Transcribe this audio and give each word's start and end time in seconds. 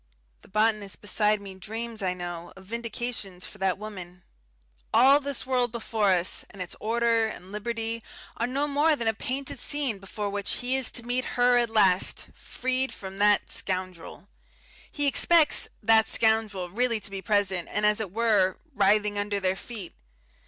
The 0.41 0.47
botanist 0.47 0.99
beside 0.99 1.39
me 1.41 1.53
dreams, 1.53 2.01
I 2.01 2.15
know, 2.15 2.53
of 2.55 2.65
vindications 2.65 3.45
for 3.45 3.59
that 3.59 3.77
woman. 3.77 4.23
All 4.91 5.19
this 5.19 5.45
world 5.45 5.71
before 5.71 6.11
us, 6.11 6.43
and 6.49 6.59
its 6.59 6.75
order 6.79 7.27
and 7.27 7.51
liberty, 7.51 8.01
are 8.35 8.47
no 8.47 8.67
more 8.67 8.95
than 8.95 9.07
a 9.07 9.13
painted 9.13 9.59
scene 9.59 9.99
before 9.99 10.31
which 10.31 10.53
he 10.57 10.75
is 10.75 10.89
to 10.89 11.03
meet 11.03 11.23
Her 11.37 11.55
at 11.57 11.69
last, 11.69 12.29
freed 12.33 12.91
from 12.95 13.19
"that 13.19 13.51
scoundrel." 13.51 14.27
He 14.91 15.05
expects 15.05 15.67
"that 15.83 16.09
scoundrel" 16.09 16.71
really 16.71 16.99
to 16.99 17.11
be 17.11 17.21
present 17.21 17.69
and, 17.71 17.85
as 17.85 17.99
it 17.99 18.09
were, 18.11 18.57
writhing 18.73 19.19
under 19.19 19.39
their 19.39 19.55
feet.... 19.55 19.93